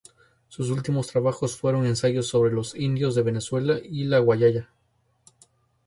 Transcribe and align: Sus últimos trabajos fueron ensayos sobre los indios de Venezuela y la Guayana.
Sus 0.47 0.71
últimos 0.71 1.05
trabajos 1.05 1.55
fueron 1.57 1.85
ensayos 1.85 2.25
sobre 2.25 2.51
los 2.51 2.73
indios 2.73 3.13
de 3.13 3.21
Venezuela 3.21 3.77
y 3.83 4.05
la 4.05 4.17
Guayana. 4.17 4.67